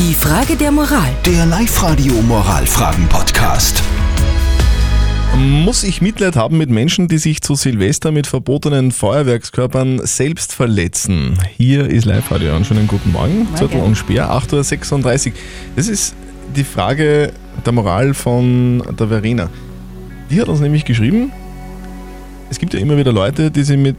[0.00, 1.10] Die Frage der Moral.
[1.26, 3.82] Der Live-Radio Moralfragen-Podcast.
[5.36, 11.38] Muss ich Mitleid haben mit Menschen, die sich zu Silvester mit verbotenen Feuerwerkskörpern selbst verletzen?
[11.54, 12.54] Hier ist Live-Radio.
[12.54, 13.46] Einen schönen guten Morgen.
[13.56, 15.32] Zettel und Speer, 8.36 Uhr.
[15.76, 16.14] Das ist
[16.56, 17.34] die Frage
[17.66, 19.50] der Moral von der Verena.
[20.30, 21.30] Die hat uns nämlich geschrieben,
[22.48, 23.98] es gibt ja immer wieder Leute, die sich mit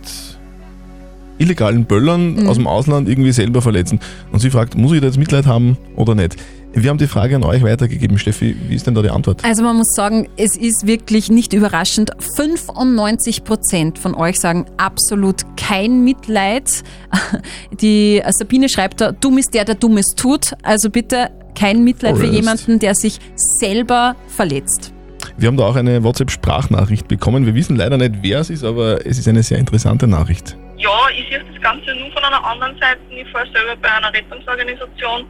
[1.41, 3.99] illegalen Böllern aus dem Ausland irgendwie selber verletzen.
[4.31, 6.37] Und sie fragt, muss ich da jetzt Mitleid haben oder nicht?
[6.73, 8.17] Wir haben die Frage an euch weitergegeben.
[8.17, 9.43] Steffi, wie ist denn da die Antwort?
[9.43, 12.11] Also man muss sagen, es ist wirklich nicht überraschend.
[12.38, 16.83] 95 Prozent von euch sagen absolut kein Mitleid.
[17.81, 20.53] Die Sabine schreibt da, dumm ist der, der Dummes tut.
[20.63, 22.35] Also bitte kein Mitleid für Alright.
[22.35, 24.94] jemanden, der sich selber verletzt.
[25.38, 27.45] Wir haben da auch eine WhatsApp-Sprachnachricht bekommen.
[27.45, 30.55] Wir wissen leider nicht, wer es ist, aber es ist eine sehr interessante Nachricht.
[30.81, 32.99] Ja, ich sehe das Ganze nur von einer anderen Seite.
[33.12, 35.27] Ich fahre selber bei einer Rettungsorganisation.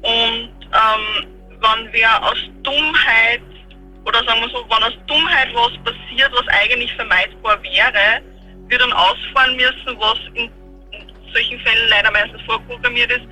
[0.00, 3.42] Und ähm, wenn wer aus Dummheit
[4.06, 8.22] oder sagen wir so, wenn aus Dummheit was passiert, was eigentlich vermeidbar wäre,
[8.68, 10.50] wir dann ausfahren müssen, was in,
[10.92, 13.26] in solchen Fällen leider meistens vorprogrammiert ist,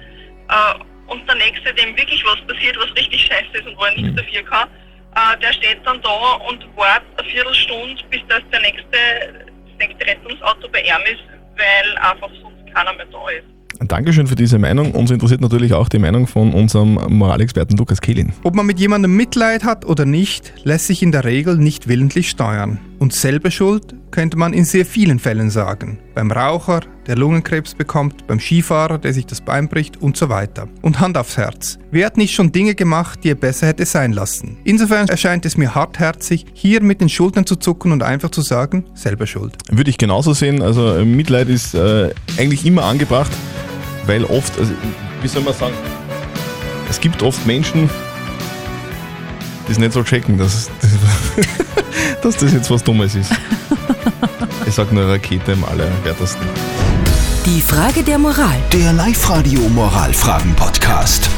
[0.51, 3.93] äh, und der Nächste, dem wirklich was passiert, was richtig scheiße ist und wo er
[3.93, 4.69] nichts dafür kann,
[5.17, 10.07] äh, der steht dann da und wartet eine Viertelstunde, bis das der nächste, das nächste
[10.07, 13.55] Rettungsauto bei ihm ist, weil einfach sonst keiner mehr da ist.
[13.81, 14.93] Dankeschön für diese Meinung.
[14.93, 18.33] Uns interessiert natürlich auch die Meinung von unserem Moralexperten Lukas Kehlin.
[18.45, 22.31] Ob man mit jemandem Mitleid hat oder nicht, lässt sich in der Regel nicht willentlich
[22.31, 22.79] steuern.
[23.05, 25.99] Und selber Schuld könnte man in sehr vielen Fällen sagen.
[26.15, 30.69] Beim Raucher, der Lungenkrebs bekommt, beim Skifahrer, der sich das Bein bricht und so weiter.
[30.81, 31.79] Und Hand aufs Herz.
[31.91, 34.57] Wer hat nicht schon Dinge gemacht, die er besser hätte sein lassen?
[34.65, 38.87] Insofern erscheint es mir hartherzig, hier mit den Schultern zu zucken und einfach zu sagen,
[38.95, 39.55] selber Schuld.
[39.71, 40.63] Würde ich genauso sehen.
[40.63, 43.33] Also äh, Mitleid ist äh, eigentlich immer angebracht,
[44.07, 44.73] weil oft, also,
[45.21, 45.75] wie soll man sagen,
[46.89, 47.91] es gibt oft Menschen,
[49.67, 50.71] die es nicht so checken, dass,
[52.23, 53.33] dass das jetzt was Dummes ist.
[54.67, 56.47] Ich sag nur Rakete im allerwertesten.
[57.47, 58.57] Die Frage der Moral.
[58.73, 61.29] Der Live-Radio Moralfragen-Podcast.